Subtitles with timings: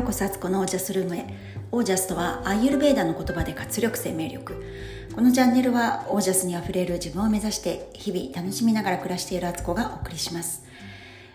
[0.00, 1.26] ようこそアツコのオージャスルームへ。
[1.70, 4.64] オージャスとはアーユルベーダの言葉で活力生命力。
[5.14, 10.64] このチャンネルはオージャスにあふれる自分を目指して日々楽しみながら暮らしているアツコがお送りします。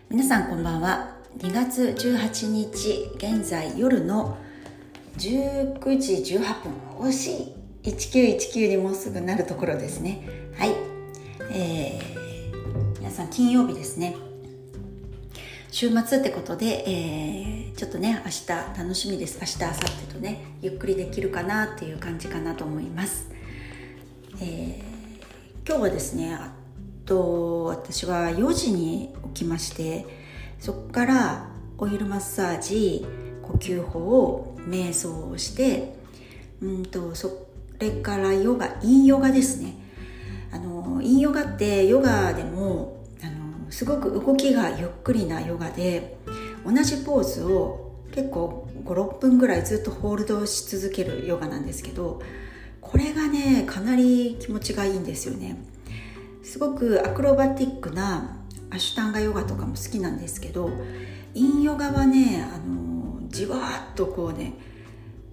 [0.10, 1.16] 皆さんこんばんは。
[1.38, 4.36] 2月18日現在夜の
[5.20, 6.40] 19時18
[6.98, 7.08] 分。
[7.08, 7.56] 惜しい。
[7.84, 10.28] 1919にもうすぐなるところですね。
[10.58, 10.72] はい。
[11.52, 14.16] えー、皆さん金曜日ですね。
[15.76, 18.48] 週末ってことで、えー、ちょっとね明日
[18.80, 19.40] 楽しみです。
[19.42, 23.30] 明日明後日とねゆっくりできるかなっていう感じかなと思います、
[24.40, 26.54] えー、今日はですねあ
[27.06, 30.06] と私は4時に起きまして
[30.62, 33.06] そこからオイルマッサージ
[33.42, 35.94] 呼吸法瞑想をして
[36.62, 37.48] うんとそ
[37.80, 39.74] れからヨガインヨガですね。
[40.54, 43.05] あのインヨガってヨガでも
[43.76, 46.16] すごく動きがゆっくりなヨガで
[46.66, 52.22] 同じポーズを結構56分ぐらいずっとホールドし続けるヨガなんですけど
[52.80, 55.58] これがねかなり気持ちがいいんですよね。
[56.42, 58.38] すごくアクロバティックな
[58.70, 60.70] アシュタンガヨガとかも好きなんですけど
[61.34, 64.54] インヨガはねあのじわーっとこうね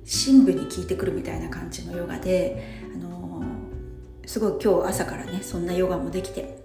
[0.05, 3.45] 深部に効いてくるみたいな感じのヨガであの
[4.27, 6.62] すごい今日朝からねそんなヨガもできて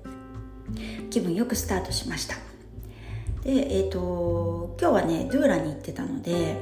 [1.09, 2.35] 気分よくスタートしました。
[3.43, 6.57] でえっ、ー、と今日はねドゥーラに行ってたので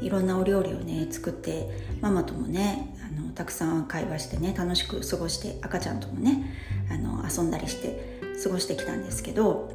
[0.00, 1.68] いろんなお料理をね作って
[2.00, 6.54] ママともねあのたくさん会話してね楽しく過ごして赤ちゃんともね
[6.90, 9.72] あの遊んだりして過ごしてきたんですけど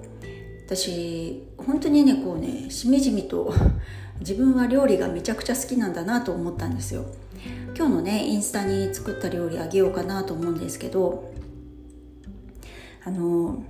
[0.66, 3.54] 私本当にねこうねしみじみと
[4.20, 7.06] 自分は料理がめちゃくちゃ好きなんだなと思ったんですよ。
[7.78, 11.35] 今日のねインスタに作った料理あげようかなと思うんですけど
[13.06, 13.64] あの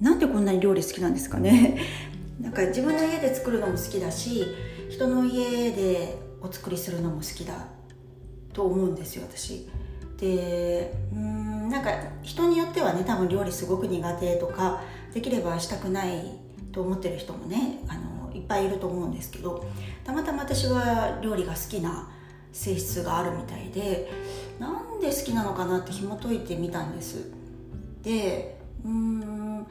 [0.00, 1.78] なんでこんなに料理好きなんですかね？
[2.40, 4.46] なんか自分の家で作るのも好きだし
[4.88, 7.66] 人の家でお作りするのも好きだ
[8.52, 9.68] と思うんですよ私。
[10.18, 11.90] でうんなんか
[12.22, 14.82] 人によってはね多分料理すごく苦手とか
[15.14, 16.38] できればしたくない
[16.72, 19.64] と思ってる人もねあのいっぱいいると思うんですけど
[20.04, 22.10] たまたま私は料理が好きな
[22.52, 24.10] 性質があるみたいで
[24.58, 27.39] なんで好きなのかなって紐解いてみたんです。
[28.02, 29.66] でうん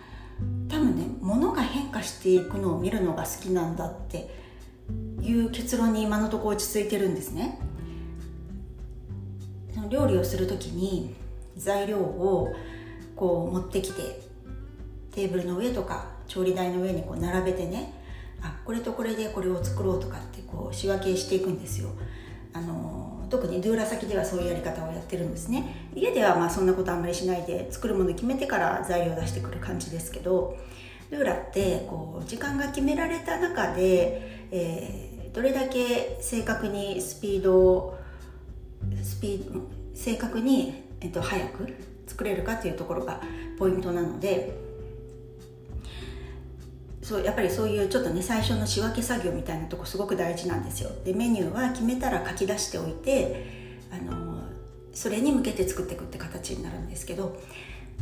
[0.68, 4.30] 多分ね物が変化していくのを見るのが好きなんだって
[5.22, 7.60] いう結論に今のところ落ち着いてるんですね。
[9.90, 11.16] 料理をする時に
[11.58, 12.54] 材料を
[13.16, 14.22] こう持ってきて
[15.12, 17.94] テーブルの上とか調理台の上にこう並べてね
[18.42, 21.90] あこれとこれでこれを作ろうとかってこう仕分けしていくんですよ。
[22.54, 22.99] あの
[23.30, 25.90] 特にドゥーラ先ではそういうやり方をやってるんですね。
[25.96, 30.58] 家ではまあそんなことあんまりしないで作るもの決めてから材料を出してくる感じですけど
[31.12, 38.00] ドゥーラってこう時間が決められた中で、えー、どれだけ正確にスピードを
[39.04, 39.62] スピード
[39.94, 41.68] 正確に、えっと、早く
[42.08, 43.22] 作れるかっていうところが
[43.58, 44.69] ポイントなので
[47.10, 50.92] そうやっぱりそういうちょっとね最初の仕分け作業みたいなとこすごく大事なんですよ。
[51.04, 53.48] でメニューは決めたら書き出しておいて
[53.92, 54.44] あの
[54.94, 57.36] それに向けて作っていくって形になるんですけど。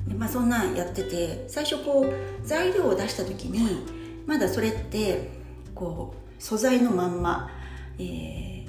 [0.05, 3.85] で、まあ、そんなんやってて最初こう材料を出した時に
[4.25, 5.31] まだそれって
[5.73, 7.49] こう素材のまんま、
[7.97, 8.67] えー、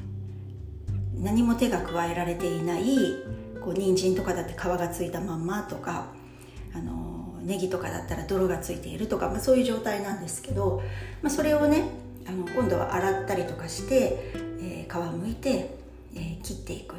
[1.16, 2.84] 何も手が加えられていない
[3.60, 6.06] こう人参とかだって皮がついたまんまとか
[7.48, 10.82] ネギとかだったら泥がついているとか、まあ、そういう状態なんですけど、
[11.22, 11.84] まあ、それをね
[12.26, 15.70] あの今度は洗ったりとかして、えー、皮むいて、
[16.14, 16.94] えー、切っていく。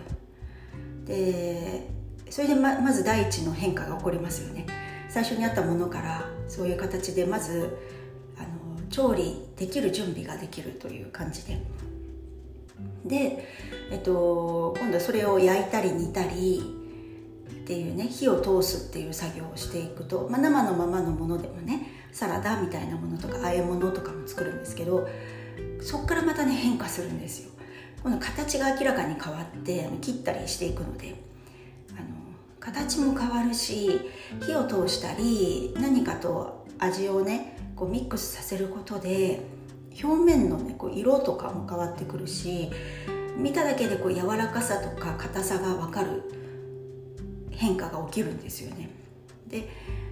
[1.06, 1.88] で
[2.30, 4.66] それでままず第一の変化が起こりますよね。
[5.08, 7.78] 最初にあったものからそういう形でまず
[8.38, 11.60] あの調理できる準備ができるという感じで。
[13.06, 13.46] で、
[13.92, 16.79] えっと、今度はそれを焼いたり煮たり
[17.70, 25.08] っていうね火を通すっていう作業をしていくと、まあ、生のままのものでもねサラダみたいなものとか和え物とかも作るんですけど
[25.80, 27.52] そっからまたね変化するんですよ。
[28.02, 31.14] この形が明らかに変わって切ったりしていくので
[31.92, 32.08] あの
[32.60, 34.02] 形も変わるし
[34.48, 39.42] 火を通したり何かと味をねこうミックスさせることで
[40.02, 42.72] 表面の、ね、こう色とかも変わってくるし
[43.38, 46.39] 見ただけでこう柔らかさとか硬さが分かる
[47.60, 48.90] 変化が起きるんですよね。
[49.48, 49.70] で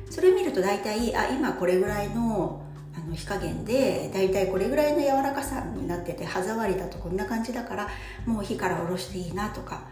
[0.10, 2.62] それ見ると大体あ今これぐらいの
[2.94, 7.88] あの火加減で大体これぐらいの柔らかさになってて歯触りだとこんな感じだから
[8.26, 9.84] もう火から下ろしていいなとか、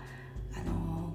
[0.54, 1.13] あの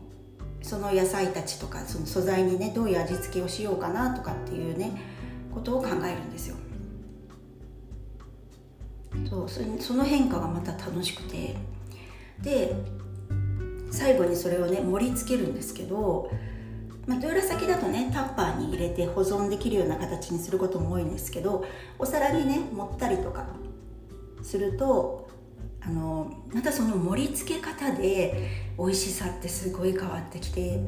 [0.63, 4.93] その野菜たちとかその素材にねどういう味付けをしようかなとかっていうね
[5.53, 6.57] ことを考えるんですよ。
[9.29, 9.49] そう
[9.81, 11.57] その変化がまた楽しくて。
[12.41, 12.75] で
[13.91, 16.31] 最後にそれをね盛り付けるんですけど、
[17.07, 21.65] まあ、ドゥーラ先だとねタッパーに入れて保存できるような形にすることも多いんですけど
[21.99, 23.47] お皿にね盛ったりとか
[24.43, 25.29] すると
[25.83, 30.81] あのまたその盛り付け方で美味しさってすごい変わってきて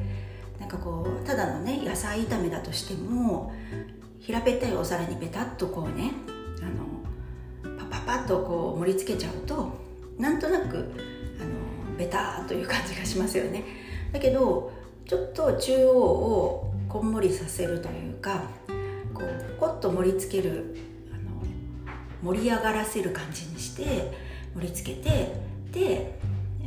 [0.59, 3.51] なんかこうただのね野菜炒めだとしても
[4.19, 6.11] 平べったいお皿にベタッとこうね
[6.61, 9.77] あのパパパッとこう盛り付けちゃうと
[10.17, 11.12] なんとなく
[11.97, 13.63] ベターという感じがしますよね。
[14.11, 14.71] だけど
[15.05, 18.43] ちょっと中央をこんもりさせるというか
[19.13, 20.75] こうポッと盛り付ける
[21.11, 24.11] あの盛り上がらせる感じにして
[24.55, 25.33] 盛り付けて
[25.71, 26.19] で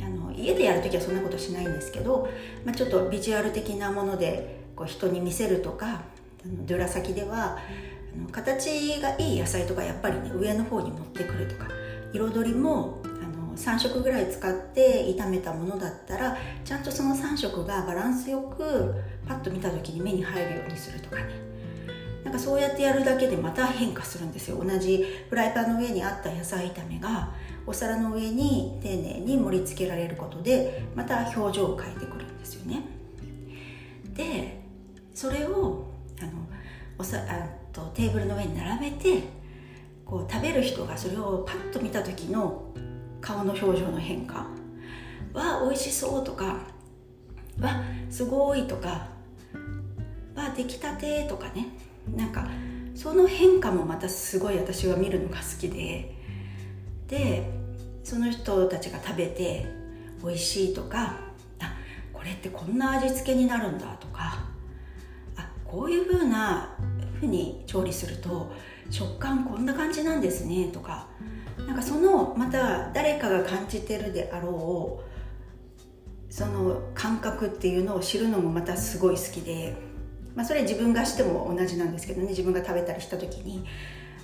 [0.03, 2.29] あの家でやる時はそんなことしないんですけど、
[2.65, 6.01] まあ、ちょっとビジュアル的なものでこう人に見せるとか
[6.45, 11.67] ドゥラ先ではあの形がいい野菜とかやっぱりね上の方に持ってくるとか
[12.13, 13.01] 彩りも
[13.57, 18.93] 3色ぐらい使って炒めたものだったらちゃんとその3色がバランスよく
[19.27, 21.47] パッと見た時に目に入るようにするとかね。
[22.23, 24.61] なんかそうやってやるだけでまた変化するんですよ。
[24.63, 27.31] 同じフライパンの上にあった野菜炒めが
[27.65, 32.83] お皿の上に丁寧に盛り付けられることでまた表情を変えてくるんですよね。
[34.13, 34.61] で
[35.13, 35.87] それを
[36.21, 36.31] あの
[36.97, 39.23] おさあとテーブルの上に並べて
[40.05, 42.73] こう食べる人がそれをパッと見た時の
[43.27, 44.47] 顔の表情の変化。
[45.33, 46.59] わ美味しそうとか。
[47.59, 49.09] わすごいとか。
[50.33, 51.67] わ出来たてとかね。
[52.15, 52.47] なんか
[52.95, 56.15] その変化もまたすごい私は見るのが好きで。
[57.09, 57.51] で
[58.01, 59.65] その人たちが食べて
[60.23, 61.17] 美味しいとか。
[61.59, 61.75] あ
[62.13, 64.45] これってこんな味付けになるんだとか。
[65.35, 66.73] あこういうふうな
[67.19, 68.53] ふうに調理すると
[68.89, 71.07] 食感こんな感じなんですねとか。
[71.67, 79.75] なんかそのまた誰かが感じてるであろうその感覚っていうのを知るのもまたすごい好きで、
[80.33, 83.65] まあ、それ自分がしても同じなんですけどね自分が食べたりした時に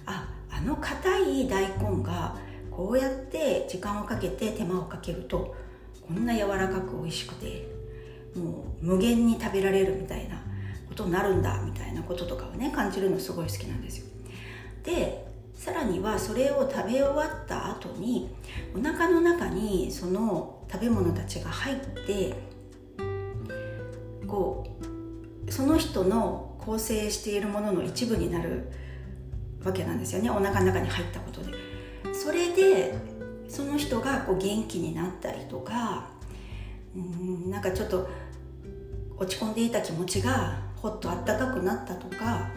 [0.06, 2.38] ああの硬い大根が
[2.72, 5.56] こうやって時間をかけて手間をかけると
[6.08, 7.68] こんな柔らかく美味しくて
[8.36, 10.42] もう無限に食べられるみたいな
[10.88, 14.06] ことになるんだみたいなこととかをね感じるのすごい好きなんですよ。
[14.84, 15.33] で
[15.64, 18.30] さらにはそれを食べ終わった後に
[18.78, 22.36] お腹の中にその食べ物たちが入って
[24.28, 24.68] こ
[25.48, 28.74] うその人の構成しているものの一部になる
[29.64, 30.30] わけなんですよね。
[30.30, 31.54] お腹の中に入ったことで。
[32.14, 32.94] それで
[33.48, 36.10] その人がこう元気になったりとか
[36.94, 38.10] うんなんかちょっと
[39.18, 42.50] 落ち込んでいた気持ちがほっとあったかくなったとか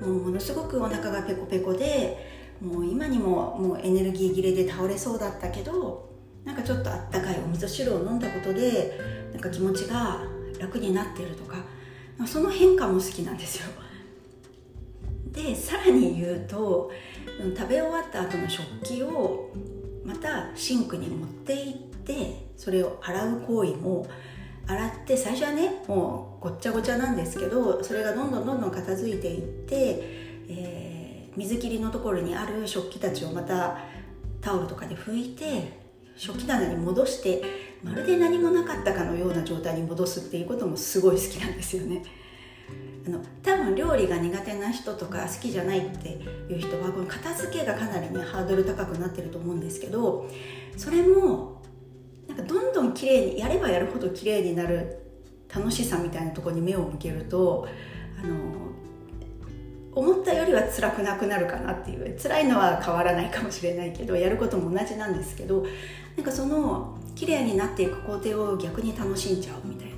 [0.00, 6.10] もうものすごくお腹がペコペコでもう今にももうエネルギー切れで倒れそうだったけど
[6.44, 8.98] なんかちょっとあったかいお味噌汁を飲んだことで
[9.32, 10.20] なんか気持ちが
[10.58, 11.56] 楽になってるとか
[12.26, 13.68] その変化も好きなんですよ。
[15.32, 16.92] でさらに言うと
[17.56, 19.50] 食べ終わった後の食器を
[20.04, 24.06] またシンクに持っていってそれを洗う行為も
[24.66, 29.74] 洗って最初はねもうごっちゃごちゃなんですけどそれがどんどんどんどん片付いていって、
[30.48, 31.03] えー、
[31.36, 33.78] 水切りのところにある食器たちをまた
[34.40, 35.80] タオルとかで拭いて
[36.16, 37.42] 食器棚に戻して
[37.82, 42.02] まるで何もなかったかのような状態に戻すっていうこともすごい好きなんですよね。
[43.06, 46.08] あの多分料理が苦手な人とか好きじゃないって
[46.48, 50.26] いう人はこの片付けがかなりねハードル高くなってると思うんですけど
[50.78, 51.60] それも
[52.26, 55.04] なんかどんどん綺麗にやればやるほど綺麗になる
[55.54, 57.68] 楽しさみたいなところに目を向けると
[58.18, 58.34] あの
[59.94, 65.64] 思ったよりは辛くなくなるかなっていう辛いのは変わらないかもしれないけどやることも同じなんですけど
[66.16, 69.94] なんかその綺麗になっていく工程を逆に楽しんじゃうみたいな。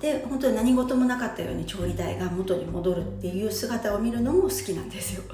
[0.00, 5.24] で本当に何事もなかったように調理台が元に戻るっていう姿を見るのも好きなんですよ。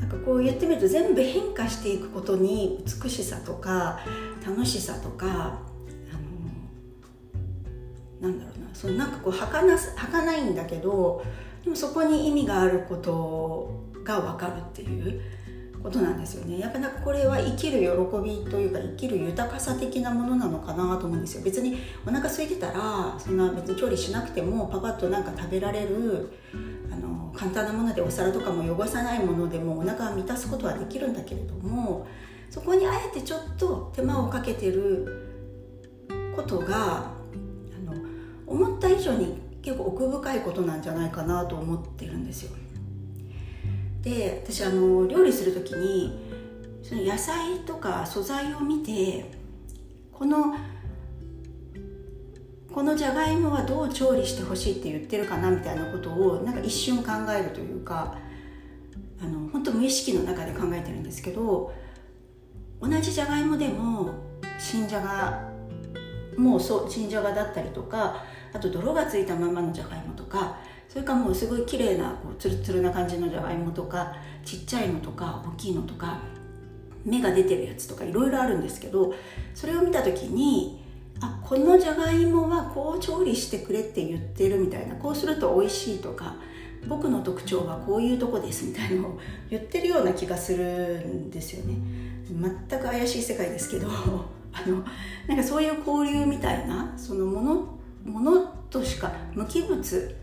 [0.00, 4.00] なんかこう言ってみると全部変化していくことに美しさとか
[4.46, 5.58] 楽しさとかあ
[8.22, 11.22] のなんだろうなそのなんかこう儚儚いんだけど
[11.64, 15.20] でもそこに意味があることが分かるっていう
[15.82, 16.58] ことなんですよね。
[16.58, 17.86] やっぱなんかこれは生きる喜
[18.22, 21.42] びというか生きる豊かさ的なものなのかなと思うんですよ。
[21.42, 26.30] 別にお腹空いてたらそんな別に調理しなくてもパパッとなんか食べられる
[26.90, 32.06] あの簡単なものでお皿とかも汚さないものでもお腹を満たすことはできるんだけれども
[32.48, 35.28] そこにあえてちょっと手間をかけてる
[36.34, 37.10] ことがあ
[37.84, 37.94] の
[38.46, 42.50] 思った以上に結構奥深いことなんじゃないかなと思ってるんですよ。
[44.02, 46.20] で私あの料理する時に
[46.82, 49.24] その野菜とか素材を見て
[50.12, 50.54] この
[52.70, 58.18] このじゃがいもはどう調理してほしいって言ってるかなみたいなことをなんか一瞬考えるというか
[59.22, 61.72] あの本当無意識の中で考えてるんですけど
[62.82, 64.12] 同じじゃがいもでも
[64.58, 65.50] 新じゃが
[66.36, 68.24] もうそう新じゃがだったりとか
[68.54, 70.56] あと泥がついたままのじゃがいもとか
[70.88, 76.18] それかもうすごい綺麗なこうツルツルな感じのじゃがいもとかちっちゃいのとか大きいのとか
[77.04, 79.12] 芽が出てるやつとかいろいろあるんですけど
[79.54, 80.82] それを見た時に
[81.20, 86.36] あこのじゃがいもはこう調理してくれって言ってるみたいなこうすると美味しいとか
[86.86, 89.20] 僕の特徴はこういうとこですみたいなのを
[89.50, 91.74] 言ってるような気がするんですよね。
[92.30, 93.88] 全く怪しい世界ですけど
[94.52, 94.84] あの
[95.26, 97.73] なんかそういう交流みたいなそのもの
[98.04, 100.16] ものとしか無機物。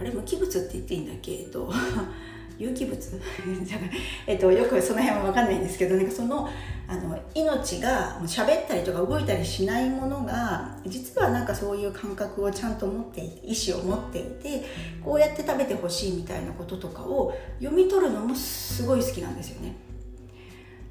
[0.00, 1.32] あれ無機物って言っていいんだっけ？
[1.32, 1.72] えっと
[2.58, 2.98] 有機物？
[3.00, 3.90] じゃない、
[4.26, 6.48] えっと、よくその辺は分かんないんですけどなんかその
[6.86, 14.64] あの命が喋ったりとか動いたりしないものが実はなんかそういう感覚をちゃんと持っていて意思を持っていて
[15.04, 19.76] こうやって食べてほしいみたいなこととかを読み取るのもすごい好きなんですよね。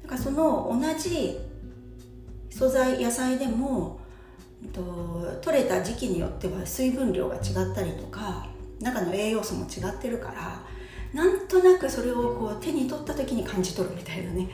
[0.02, 1.38] だかその同じ
[2.50, 4.00] 素材野菜でも
[4.72, 8.48] と取れた時期によっては水分量が違ったりとか
[8.80, 10.62] 中の栄養素も違ってるから
[11.14, 14.48] なんとなくそれをこう手に取った時に感じ取るみたいなね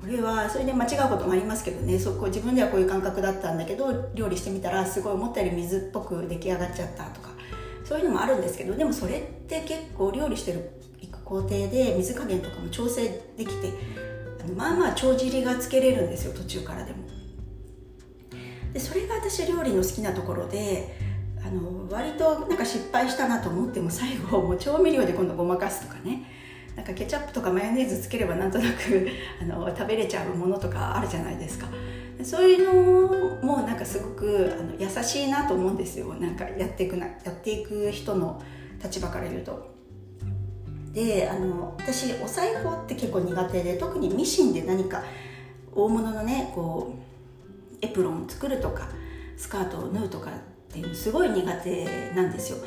[0.00, 7.30] これはそれで間違うこともありますけどねそこ自分ではこういう感覚だったんだけど料理してみたらすごい思ったより水っぽく出来上がっちゃったとか
[7.84, 10.70] そういうのもあるんですけどでもそれって結構料理してる
[11.00, 13.72] いく工程で水加減とかも調整できて
[14.42, 16.99] あのまあまあ帳尻がつけれるんですよ途中からでも。
[18.72, 20.96] でそれが私料理の好きなところで
[21.44, 26.22] あの割となんか失敗したなと思っても最後もう調味料で今度ごまかすとかね。
[26.76, 29.08] なんかケチャップとかマヨネーズつければなんとなく
[29.42, 31.66] あの食べれちゃうものとかあるじゃないですか。
[32.22, 36.14] そういうのもなんかすごくあの優しいなと思うんですよ。
[36.14, 38.40] なんかやっていくなやっていく人の
[38.82, 39.70] 立場から言うと。
[40.92, 45.02] であの私お裁縫って結構苦手で特にミシンで何か
[45.72, 47.09] 大物のねこう
[47.82, 48.88] エプロンを作るとか
[49.36, 50.32] スカートを縫うとかっ
[50.72, 51.84] ていうのすごい苦手
[52.14, 52.58] なんですよ。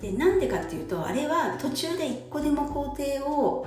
[0.00, 3.66] でなんでかっていうとあれは途中で一個でも工程を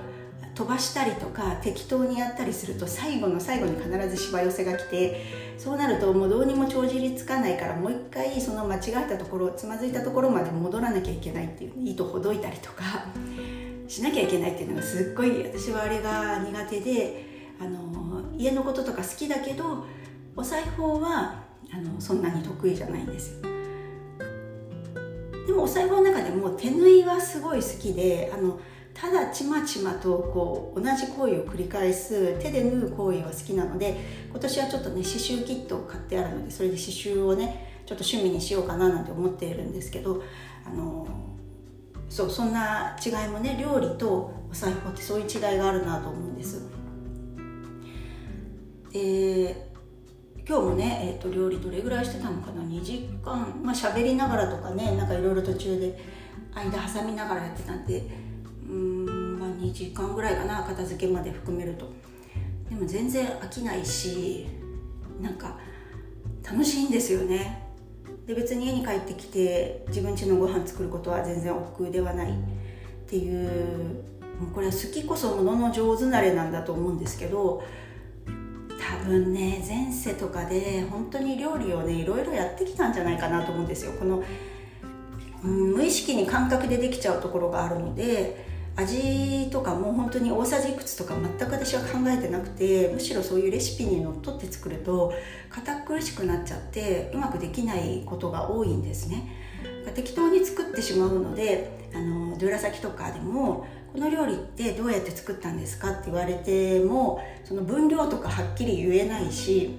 [0.53, 5.21] 飛ばしたりとか適当にやったりすると最後の最後に必ずしわ寄せが来て
[5.57, 13.05] そうなるともうどうにも帳尻つかないからもう一回その間違えたところつまずいたところまで戻らなきゃいけないっていう糸ほどいたりとか
[13.87, 17.25] しなきゃいけないっていうのがすっごい私はあれが苦手で
[17.59, 19.85] あの家のこととか好きだけど
[20.35, 23.41] お裁縫はあのそんなに得意じゃないんです
[25.47, 28.59] でもお裁縫の中でも手縫いはすごい好きであの
[28.93, 33.97] ただちまちまとこう同じ行為を繰り返す手で縫う行為は好きなので
[34.29, 40.23] 今年はちょっとね刺繍キットを買ってあるのでそれで刺繍をねちょっと趣味にしようかななんて思っているんですけど
[40.65, 41.07] あの
[42.09, 46.65] そうそんな違いもね料理とお裁縫ってそういう違いがあるなと思うんです。
[48.91, 49.64] で
[50.47, 53.59] 今日もね、えーと、料理どれぐらいしてたのかな？2時間。
[53.63, 55.99] まあ喋りながらとかねなんかいろいろ途中で
[56.53, 58.03] 間挟みながらやってたんで
[58.69, 61.91] うんまあ2時間ぐらいかな片付けまで含めると。
[62.69, 64.45] でも全然飽きないし
[65.19, 65.57] なんか
[66.43, 67.63] 楽しいんですよね。
[68.27, 72.31] で別に家に帰ってきて自分家のご飯作ることは全然億劫ではない。
[72.31, 72.33] っ
[73.07, 74.03] ていう
[74.39, 77.63] もうこれは好きこそものの上手なれなんだと思うんですけど
[79.05, 83.93] 分ね前世とかで本当に料理をねいろいろやってきたんじゃないかなと思うんですよ。
[83.93, 84.23] この、
[85.43, 95.13] うん、無意識に感覚でできちゃうところがあるので味とかも本当に大さじいくつとか全く私は考えてなくてむしろそういうレシピにのっとって作ると
[95.49, 99.31] 堅苦しくなっちゃってうまくできないことが多いんですね。
[99.93, 109.77] 適当に作ってしまうのであのドゥーラ先とかでもこの料理ってどうやって作ったんですかって言われてもその分量とかはっきり言えないし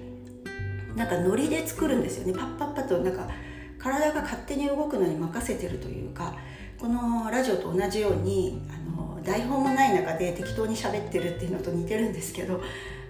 [0.95, 2.33] なんかノリで作るんですよね。
[2.33, 3.29] パッパッパとなんか
[3.77, 6.35] 体が勝手に動くのに任せてるというか
[6.79, 12.61] このラジオと同じようにあの台本もない中で適当に喋ってるっていうのと似てるんですけど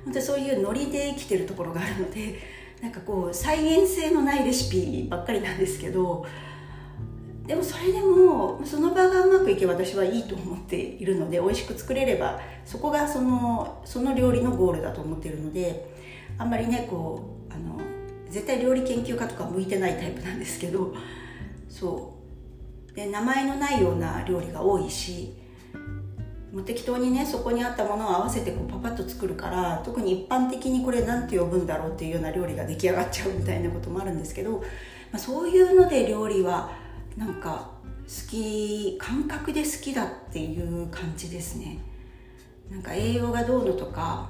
[0.05, 2.39] 本当そういうノリで生きてるところがあるので
[2.81, 6.25] なんかこう再現性のないレシピばっかりなんですけど
[7.45, 15.93] でもそれでもその場がうまくいけば私はいいと思っているので美味しく作れればそこがそのその料理のゴールだと思っているので
[16.37, 17.79] あんまりねこうあの
[18.29, 20.93] 絶対料理研究家とか向いてないタイプなんですけど
[21.69, 22.16] そう。
[22.97, 25.31] で名前のないような料理が多いし
[26.51, 34.65] もう適当にねそこにあったものを合わせてこうパパッと作るから特に一般的にこれ何て呼ぶんだろうっていうような料理が出来上がっちゃうみたいなこともあるんですけど、ま
[35.13, 36.71] あ、そういうので料理は
[37.15, 37.69] なんか
[38.07, 41.77] 好き感覚で好きだっていう感じですね。
[42.71, 44.29] なんか栄養がどうのとか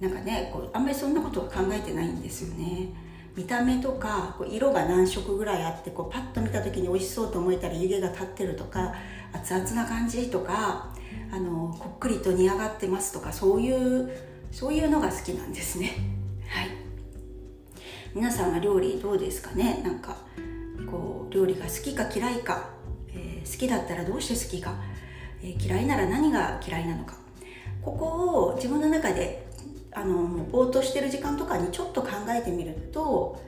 [0.00, 3.03] なんかねこうあんまりそんなことは考えてないんですよね。
[3.36, 8.94] 見た目とかこう色が何色ぐらいあってこうパッと見た時に美味しそうと思えたら湯気が立ってるとか
[9.32, 10.92] 熱々な感じとか
[11.32, 14.10] あのこっくりと煮上がってますとかそういう
[14.52, 15.90] そういうのが好きなんですね。
[16.46, 16.68] はい。
[18.14, 19.80] 皆さんは料理どうですかね？
[19.82, 20.16] なんか
[20.88, 22.70] こう料理が好きか嫌いか、
[23.12, 24.76] えー、好きだったらどうして好きか、
[25.42, 27.16] えー、嫌いなら何が嫌いなのか。
[27.82, 29.43] ここを自分の中で
[29.94, 33.40] あのぼーっとしてる時間とかにちょっと考えてみると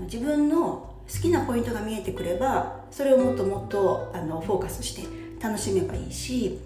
[0.00, 5.02] 自分の好きなポイントが見えてくればそれをもっともっとあのフォーカスして
[5.40, 6.58] 楽しめばいいし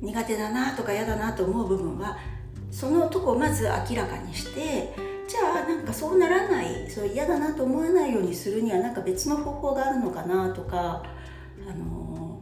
[0.00, 2.18] 苦手だなとか嫌だなと思う部分は
[2.70, 4.94] そのとこをまず明らかにして
[5.28, 11.02] じゃあなんかそうならないそう嫌だなと思わないようにするにはなんか別の方法があるのかなとか
[11.68, 12.40] あの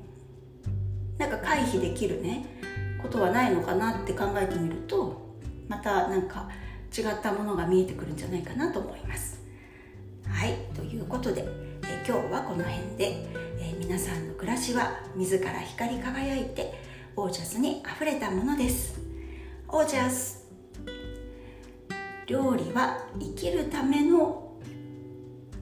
[1.18, 2.46] なんか回避できるね
[3.02, 5.23] ことはないのかなって考えてみると
[5.68, 6.49] またなんか
[6.97, 9.42] 違ったものが見えてくるんじゃないかなと思います。
[10.26, 11.44] はいということで、
[11.83, 13.26] え今日はこの辺で、
[13.59, 16.73] え皆さんの暮らしは自ら光り輝いて
[17.16, 19.00] オージャスにあふれたものです。
[19.68, 20.44] オージャス
[22.26, 24.56] 料理は生きるための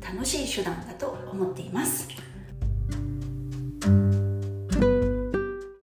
[0.01, 2.09] 楽しい手段だと思っています。